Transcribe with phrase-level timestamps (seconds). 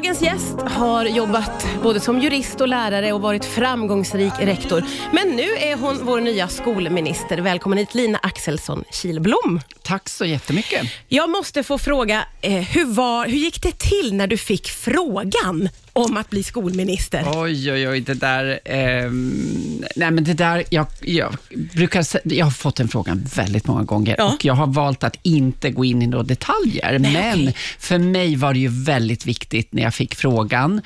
[0.00, 4.84] Dagens gäst har jobbat både som jurist och lärare och varit framgångsrik rektor.
[5.12, 7.38] Men nu är hon vår nya skolminister.
[7.38, 9.60] Välkommen hit Lina Axelsson Kilblom.
[9.82, 10.82] Tack så jättemycket.
[11.08, 15.68] Jag måste få fråga, eh, hur, var, hur gick det till när du fick frågan
[15.92, 17.24] om att bli skolminister?
[17.26, 18.60] Oj, oj, oj, det där...
[18.64, 20.64] ehm, nej, men det där...
[20.70, 21.36] Jag, jag,
[21.74, 24.32] brukar, jag har fått den frågan väldigt många gånger Ja.
[24.34, 26.98] och jag har valt att inte gå in i några detaljer.
[26.98, 27.56] men okej.
[27.78, 30.80] för mig var det ju väldigt viktigt när jag fick frågan.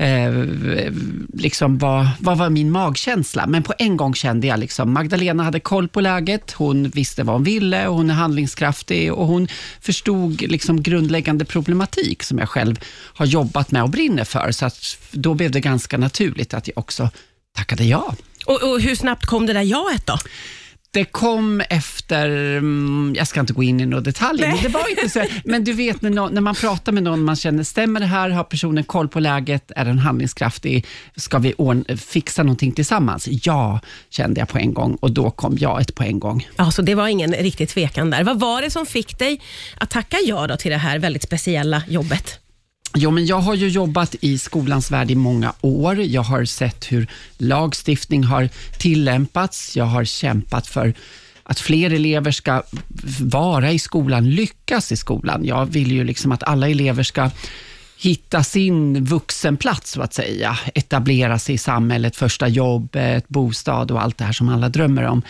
[0.00, 0.32] Eh,
[1.32, 3.46] liksom vad, vad var min magkänsla?
[3.46, 7.34] Men på en gång kände jag liksom Magdalena hade koll på läget, hon visste vad
[7.34, 9.48] hon ville, och hon är handlingskraftig och hon
[9.80, 14.52] förstod liksom grundläggande problematik som jag själv har jobbat med och brinner för.
[14.52, 17.10] Så att då blev det ganska naturligt att jag också
[17.56, 18.14] tackade ja.
[18.46, 20.18] Och, och hur snabbt kom det där jaet då?
[20.90, 24.90] Det kom efter, mm, jag ska inte gå in i några detaljer, men det var
[24.90, 25.24] inte så.
[25.44, 28.30] Men du vet när, någon, när man pratar med någon, man känner, stämmer det här?
[28.30, 29.72] Har personen koll på läget?
[29.76, 30.86] Är den handlingskraftig?
[31.16, 31.54] Ska vi
[31.96, 33.28] fixa någonting tillsammans?
[33.30, 36.48] Ja, kände jag på en gång och då kom jaet på en gång.
[36.56, 38.24] Ja, så det var ingen riktig tvekan där.
[38.24, 39.40] Vad var det som fick dig
[39.76, 42.40] att tacka ja då till det här väldigt speciella jobbet?
[42.94, 46.00] Jo, men jag har ju jobbat i skolans värld i många år.
[46.00, 47.06] Jag har sett hur
[47.38, 49.76] lagstiftning har tillämpats.
[49.76, 50.94] Jag har kämpat för
[51.42, 52.62] att fler elever ska
[53.20, 55.44] vara i skolan, lyckas i skolan.
[55.44, 57.30] Jag vill ju liksom att alla elever ska
[58.00, 60.58] hitta sin vuxenplats, så att säga.
[60.74, 65.22] Etablera sig i samhället, första jobbet, bostad och allt det här som alla drömmer om.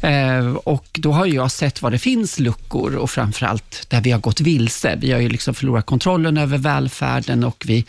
[0.00, 4.10] Eh, och då har ju jag sett var det finns luckor och framförallt där vi
[4.10, 4.96] har gått vilse.
[4.96, 7.84] Vi har ju liksom förlorat kontrollen över välfärden och vi,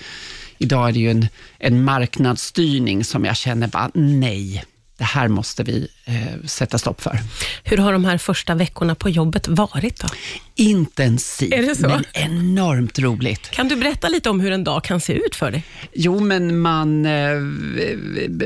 [0.57, 1.27] idag är det ju en,
[1.59, 4.63] en marknadsstyrning som jag känner bara, nej,
[4.97, 7.19] det här måste vi eh, sätta stopp för.
[7.63, 10.07] Hur har de här första veckorna på jobbet varit då?
[10.55, 13.51] Intensivt, men enormt roligt.
[13.51, 15.63] Kan du berätta lite om hur en dag kan se ut för dig?
[15.93, 17.05] Jo, men man...
[17.05, 17.35] Eh,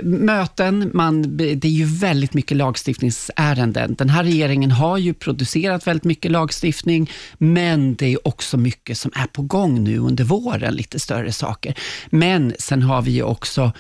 [0.04, 3.96] möten, man, det är ju väldigt mycket lagstiftningsärenden.
[3.96, 9.12] Den här regeringen har ju producerat väldigt mycket lagstiftning, men det är också mycket som
[9.16, 11.74] är på gång nu under våren, lite större saker.
[12.10, 13.72] Men sen har vi ju också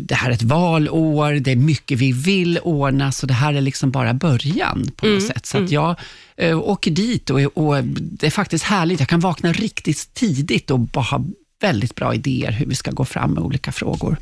[0.00, 3.60] det här är ett valår, det är mycket vi vill ordna, så det här är
[3.60, 5.46] liksom bara början på något sätt.
[5.46, 5.96] Så att jag
[6.36, 9.00] eh, åker dit och, och det är faktiskt härligt.
[9.00, 11.24] Jag kan vakna riktigt tidigt och bara ha
[11.60, 14.16] väldigt bra idéer hur vi ska gå fram med olika frågor.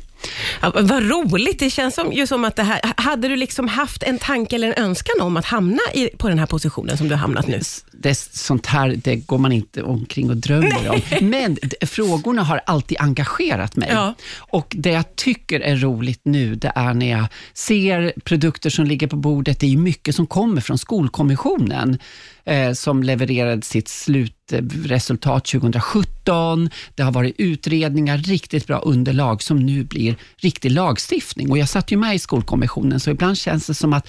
[0.61, 4.03] Ja, vad roligt, det känns som, ju som att det här, hade du liksom haft
[4.03, 7.13] en tanke eller en önskan om att hamna i, på den här positionen som du
[7.13, 7.59] har hamnat nu?
[8.03, 11.01] Det sånt här det går man inte omkring och drömmer om.
[11.21, 13.89] Men frågorna har alltid engagerat mig.
[13.91, 14.13] Ja.
[14.37, 19.07] Och Det jag tycker är roligt nu, det är när jag ser produkter som ligger
[19.07, 19.59] på bordet.
[19.59, 21.99] Det är mycket som kommer från Skolkommissionen,
[22.45, 26.69] eh, som levererade sitt slutresultat 2017.
[26.95, 31.51] Det har varit utredningar, riktigt bra underlag, som nu blir riktig lagstiftning.
[31.51, 34.07] Och Jag satt ju med i Skolkommissionen, så ibland känns det som att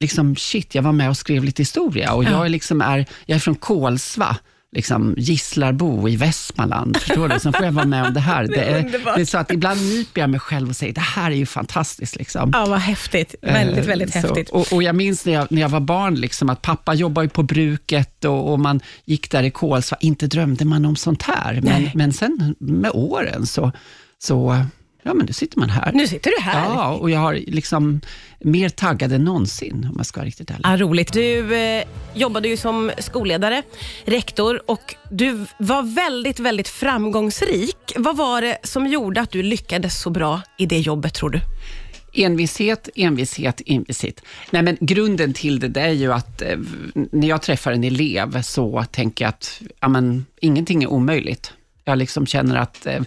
[0.00, 2.30] liksom, shit, jag var med och skrev lite historia och Ja.
[2.30, 4.36] jag, är liksom är, jag är från Kolsva,
[4.76, 6.96] liksom Gislarbo i Västmanland.
[6.96, 7.40] Förstår du?
[7.40, 8.44] Sen får jag vara med om det här.
[8.48, 8.82] Det är,
[9.16, 11.46] det är så att ibland nyper jag mig själv och säger, det här är ju
[11.46, 12.16] fantastiskt.
[12.16, 12.50] Liksom.
[12.54, 13.34] Ja, vad häftigt.
[13.42, 14.18] Väldigt, Eh, väldigt så.
[14.18, 14.50] häftigt.
[14.50, 17.42] Och, och jag minns när jag, när jag var barn, liksom, att pappa jobbade på
[17.42, 19.96] bruket och, och man gick där i Kolsva.
[20.00, 21.92] Inte drömde man om sånt här, men, Nej.
[21.94, 23.72] men sen med åren så,
[24.18, 24.64] så
[25.06, 25.92] ja, men nu sitter man här.
[25.92, 26.64] Nu sitter du här.
[26.64, 28.00] Ja, och jag har liksom
[28.40, 30.64] mer taggad än någonsin, om jag ska vara riktigt ärlig.
[30.64, 31.12] Ja, roligt.
[31.12, 31.84] Du eh,
[32.14, 33.62] jobbade ju som skolledare,
[34.04, 37.92] rektor och du var väldigt, väldigt framgångsrik.
[37.96, 41.40] Vad var det som gjorde att du lyckades så bra i det jobbet, tror du?
[42.12, 44.22] Envishet, envishet, envishet.
[44.50, 46.58] Nej, men grunden till det, det är ju att eh,
[46.94, 51.52] när jag träffar en elev så tänker jag att ja, men, ingenting är omöjligt.
[51.88, 53.02] Jag liksom känner att eh,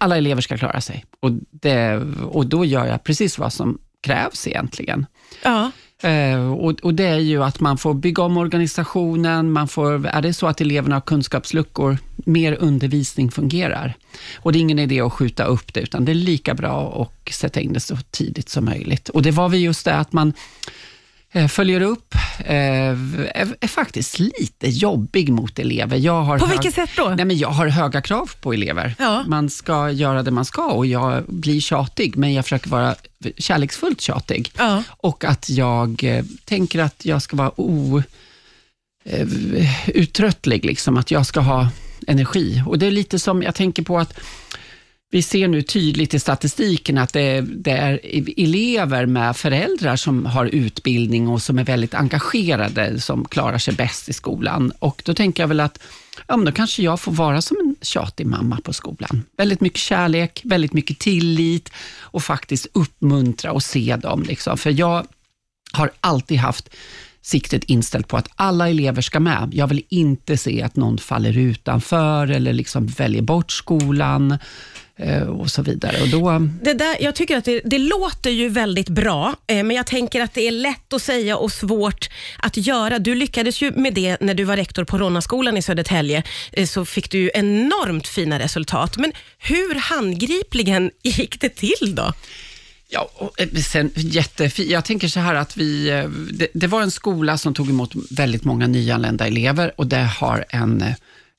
[0.00, 1.96] alla elever ska klara sig och, det,
[2.30, 5.06] och då gör jag precis vad som krävs egentligen.
[5.42, 5.70] Ja.
[6.02, 10.22] Eh, och, och det är ju att man får bygga om organisationen, man får, är
[10.22, 13.94] det så att eleverna har kunskapsluckor, mer undervisning fungerar.
[14.36, 17.34] Och det är ingen idé att skjuta upp det, utan det är lika bra att
[17.34, 19.08] sätta in det så tidigt som möjligt.
[19.08, 20.32] Och det var väl just det att man
[21.48, 25.96] följer upp, eh, är, är faktiskt lite jobbig mot elever.
[25.96, 27.14] Jag har På vilket sätt då?
[27.16, 28.94] Nej, men jag har höga krav på elever.
[28.98, 29.24] Ja.
[29.26, 32.94] Man ska göra det man ska och jag blir tjatig, men jag försöker vara
[33.36, 34.52] kärleksfullt tjatig.
[34.58, 34.82] Ja.
[34.90, 38.02] Och att jag eh, tänker att jag ska vara o,
[39.04, 39.28] eh,
[39.88, 41.68] uttröttlig, liksom, att jag ska ha
[42.06, 42.62] energi.
[42.66, 44.14] Och det är lite som, jag tänker på att
[45.12, 48.00] vi ser nu tydligt i statistiken att det, det, är
[48.36, 54.08] elever med föräldrar som har utbildning och som är väldigt engagerade, som klarar sig bäst
[54.08, 54.72] i skolan.
[54.78, 55.82] Och Då tänker jag väl att
[56.26, 59.24] ja, men då kanske jag får vara som en tjatig mamma på skolan.
[59.36, 64.22] Väldigt mycket kärlek, väldigt mycket tillit och faktiskt uppmuntra och se dem.
[64.22, 64.58] Liksom.
[64.58, 65.06] För jag
[65.72, 66.68] har alltid haft
[67.22, 69.50] siktet inställt på att alla elever ska med.
[69.52, 74.38] Jag vill inte se att någon faller utanför eller liksom väljer bort skolan
[75.28, 76.02] och så vidare.
[76.02, 76.48] Och då...
[76.62, 80.20] det där, jag tycker att det, det låter ju väldigt bra, eh, men jag tänker
[80.20, 82.08] att det är lätt att säga och svårt
[82.38, 82.98] att göra.
[82.98, 86.22] Du lyckades ju med det när du var rektor på Ronnaskolan i Södertälje,
[86.52, 88.98] eh, så fick du ju enormt fina resultat.
[88.98, 92.12] Men hur handgripligen gick det till då?
[92.88, 94.70] Ja, och sen, jättefint.
[94.70, 95.88] Jag tänker så här att vi,
[96.32, 100.44] det, det, var en skola som tog emot väldigt många nyanlända elever och det har
[100.48, 100.84] en,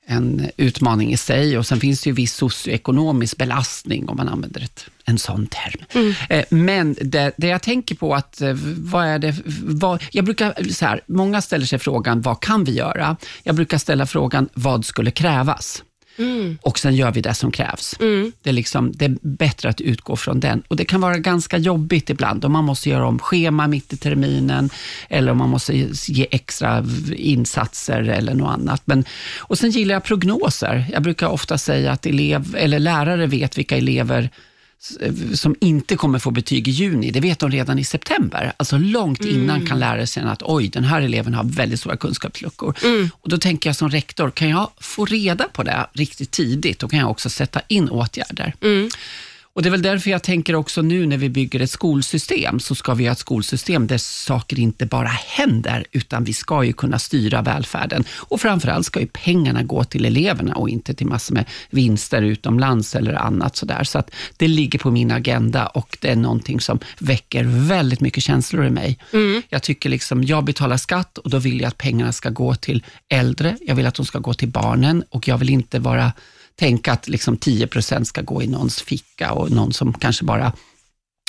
[0.05, 4.61] en utmaning i sig och sen finns det ju viss socioekonomisk belastning om man använder
[4.61, 5.85] ett, en sån term.
[5.93, 6.13] Mm.
[6.29, 10.73] Eh, men det, det, jag tänker på att, eh, vad är det, vad, jag brukar,
[10.73, 13.17] så här, många ställer sig frågan, vad kan vi göra?
[13.43, 15.83] Jag brukar ställa frågan, vad skulle krävas?
[16.17, 16.57] Mm.
[16.61, 17.95] Och sen gör vi det som krävs.
[17.99, 18.31] Mm.
[18.41, 20.63] Det, är liksom, det är bättre att utgå från den.
[20.67, 23.97] Och Det kan vara ganska jobbigt ibland om man måste göra om schema mitt i
[23.97, 24.69] terminen
[25.09, 25.73] eller om man måste
[26.07, 28.81] ge extra insatser eller något annat.
[28.85, 29.05] Men,
[29.39, 30.85] och Sen gillar jag prognoser.
[30.91, 34.29] Jag brukar ofta säga att elev, eller lärare vet vilka elever
[35.33, 38.53] som inte kommer få betyg i juni, det vet de redan i september.
[38.57, 39.35] Alltså långt mm.
[39.35, 42.77] innan kan lärare känna att oj, den här eleven har väldigt stora kunskapsluckor.
[42.83, 43.09] Mm.
[43.21, 46.87] Och Då tänker jag som rektor, kan jag få reda på det riktigt tidigt, då
[46.87, 48.53] kan jag också sätta in åtgärder.
[48.61, 48.89] Mm.
[49.55, 52.75] Och Det är väl därför jag tänker också nu när vi bygger ett skolsystem, så
[52.75, 56.99] ska vi ha ett skolsystem där saker inte bara händer, utan vi ska ju kunna
[56.99, 58.03] styra välfärden.
[58.17, 62.95] Och framförallt ska ju pengarna gå till eleverna och inte till massor med vinster utomlands
[62.95, 63.83] eller annat sådär.
[63.83, 68.23] Så att det ligger på min agenda och det är någonting som väcker väldigt mycket
[68.23, 68.97] känslor i mig.
[69.13, 69.41] Mm.
[69.49, 72.83] Jag tycker liksom, jag betalar skatt och då vill jag att pengarna ska gå till
[73.09, 76.11] äldre, jag vill att de ska gå till barnen och jag vill inte vara
[76.55, 80.53] tänka att liksom 10% ska gå i någons ficka och någon som kanske bara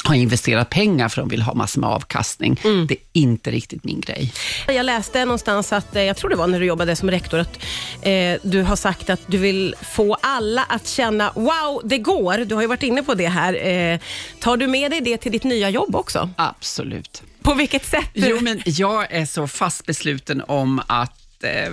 [0.04, 2.60] har investerat pengar för att de vill ha massor med avkastning.
[2.64, 2.86] Mm.
[2.86, 4.32] Det är inte riktigt min grej.
[4.66, 7.58] Jag läste någonstans att, eh, jag tror det var när du jobbade som rektor, att
[8.02, 12.44] eh, du har sagt att du vill få alla att känna wow, det går.
[12.44, 13.66] Du har ju varit inne på det här.
[13.66, 14.00] Eh,
[14.40, 16.30] tar du med dig det till ditt nya jobb också?
[16.36, 17.22] Absolut.
[17.42, 18.10] På vilket sätt?
[18.12, 21.72] Jo, men jag är så fast besluten om att eh,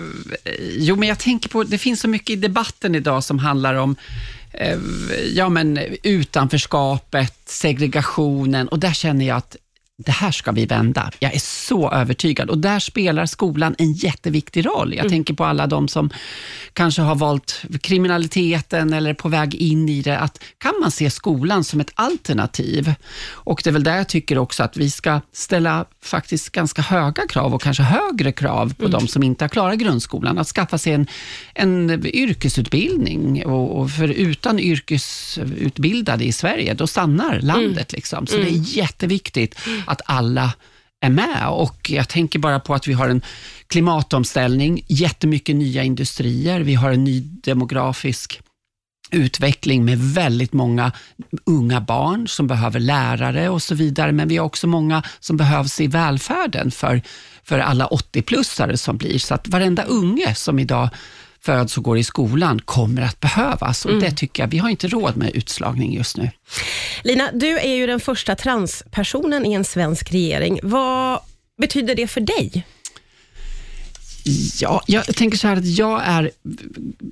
[0.77, 3.95] jo, men jag tänker på, det finns så mycket i debatten idag som handlar om
[4.51, 4.77] eh,
[5.33, 9.55] ja, men utanförskapet, segregationen och där känner jag att
[9.97, 11.11] det här ska vi vända.
[11.19, 14.93] Jag är så övertygad och där spelar skolan en jätteviktig roll.
[14.93, 15.11] Jag mm.
[15.11, 16.09] tänker på alla de som
[16.73, 20.19] kanske har valt kriminaliteten eller är på väg in i det.
[20.19, 22.93] Att kan man se skolan som ett alternativ?
[23.29, 27.27] Och det är väl där jag tycker också att vi ska ställa faktiskt ganska höga
[27.27, 28.91] krav och kanske högre krav på mm.
[28.91, 30.37] de som inte har klarat grundskolan.
[30.37, 31.07] Att skaffa sig en,
[31.53, 33.45] en yrkesutbildning.
[33.45, 37.93] Och, och för utan yrkesutbildade i Sverige, då stannar landet.
[37.93, 37.97] Mm.
[37.97, 38.27] Liksom.
[38.27, 38.63] Så det är mm.
[38.63, 39.55] jätteviktigt
[39.91, 40.53] att alla
[41.01, 41.47] är med.
[41.49, 43.21] Och Jag tänker bara på att vi har en
[43.67, 48.41] klimatomställning, jättemycket nya industrier, vi har en ny demografisk
[49.11, 50.91] utveckling med väldigt många
[51.45, 55.81] unga barn som behöver lärare och så vidare, men vi har också många som behövs
[55.81, 57.01] i välfärden för,
[57.43, 59.19] för alla 80-plussare som blir.
[59.19, 60.89] Så att varenda unge som idag
[61.45, 63.85] föds och går i skolan kommer att behövas.
[63.85, 64.03] Och mm.
[64.03, 66.29] Det tycker jag, vi har inte råd med utslagning just nu.
[67.03, 70.59] Lina, du är ju den första transpersonen i en svensk regering.
[70.63, 71.19] Vad
[71.61, 72.65] betyder det för dig?
[74.59, 76.31] Ja, jag tänker så här att jag är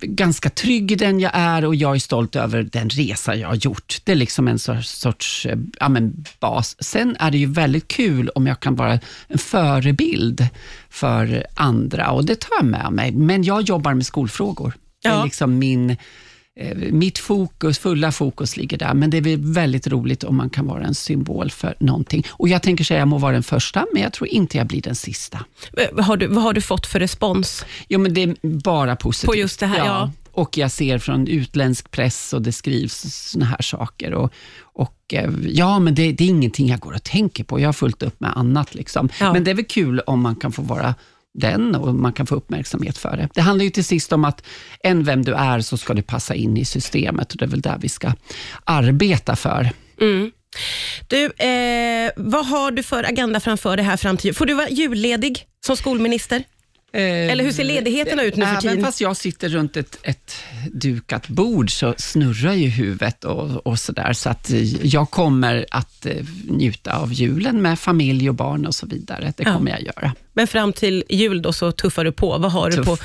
[0.02, 3.56] ganska trygg i den jag är och jag är stolt över den resa jag har
[3.56, 4.02] gjort.
[4.04, 5.48] Det är liksom en sorts, sorts
[5.80, 6.76] ja, men bas.
[6.80, 10.48] Sen är det ju väldigt kul om jag kan vara en förebild
[10.90, 13.12] för andra och det tar jag med mig.
[13.12, 14.74] Men jag jobbar med skolfrågor.
[15.02, 15.12] Ja.
[15.12, 15.98] Det är liksom min Eh,
[16.92, 20.84] mitt fokus, fulla fokus ligger där, men det är väldigt roligt om man kan vara
[20.84, 22.24] en symbol för någonting.
[22.30, 24.82] Och Jag tänker säga, jag må vara den första, men jag tror inte jag blir
[24.82, 25.46] den sista.
[25.78, 27.66] Eh, har du, vad har du fått för respons?
[27.88, 29.28] Jo, men det är bara positivt.
[29.28, 29.86] På just det här, ja.
[29.86, 30.12] ja.
[30.32, 34.14] Och jag ser från utländsk press och det skrivs såna här saker.
[34.14, 37.60] Och, och eh, ja, men det, det, är ingenting jag går och tänker på.
[37.60, 38.76] Jag har fullt upp med annat.
[38.76, 39.10] Liksom.
[39.20, 39.34] Ja.
[39.34, 40.96] Men det är väl kul om man kan få vara
[41.34, 43.30] den och man kan få uppmärksamhet för det.
[43.34, 44.44] Det handlar ju till sist om att
[44.84, 47.62] än vem du är så ska du passa in i systemet och det är väl
[47.62, 48.14] där vi ska
[48.64, 49.70] arbeta för.
[50.02, 50.32] Mm.
[51.08, 54.70] Du, eh, vad har du för agenda framför dig här fram till Får du vara
[54.70, 56.44] julledig som skolminister?
[56.94, 58.84] Eller hur ser ledigheterna ut nu för Även tiden?
[58.86, 60.36] fast jag sitter runt ett, ett
[60.72, 64.14] dukat bord så snurrar ju huvudet och, och sådär.
[64.14, 68.76] Så att eh, jag kommer att eh, njuta av julen med familj och barn och
[68.76, 69.34] så vidare.
[69.38, 69.54] Det Ja.
[69.54, 70.14] kommer jag göra.
[70.40, 72.38] Men fram till jul då så tuffar du på.
[72.38, 72.98] Vad har du på?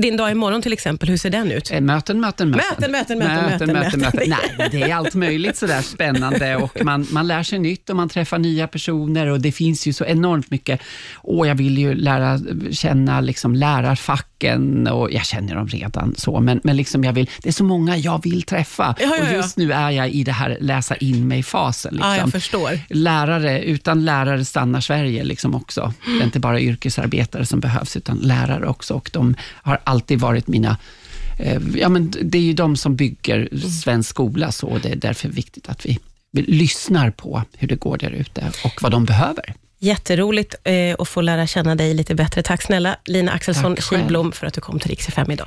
[0.00, 1.70] Din dag imorgon till exempel, hur ser den ut?
[1.72, 2.90] Eh, Möten, möten, möten.
[2.90, 4.20] Möten, möten, möten, möten, möten.
[4.26, 8.08] Nej, det är allt möjligt sådär spännande och man, man lär sig nytt och man
[8.08, 10.80] träffar nya personer och det finns ju så enormt mycket.
[11.14, 12.40] Och jag vill ju lära
[12.70, 17.48] känna liksom lärarfacken och jag känner dem redan så, men, men liksom jag vill, det
[17.48, 19.36] är så många jag vill träffa Ja, ja, och ja.
[19.36, 21.94] just nu är jag i det här läsa in mig-fasen.
[21.94, 22.10] Liksom.
[22.10, 22.80] Ja, jag förstår.
[22.88, 25.94] Lärare, utan lärare stannar Sverige liksom också.
[26.06, 28.94] Det är inte bara yrkesarbetare som behövs, utan lärare också.
[28.94, 30.78] Och de har alltid varit mina
[31.38, 33.48] eh, Ja, men det är ju de som bygger
[33.82, 35.98] svensk skola, så det är därför viktigt att vi,
[36.32, 39.54] lyssnar på hur det går där ute och vad de behöver.
[39.78, 42.42] Jätteroligt eh, att få lära känna dig lite bättre.
[42.42, 43.76] Tack snälla Lina Axelsson.
[43.76, 45.44] Kihlblom för att du kom till Rix FM idag.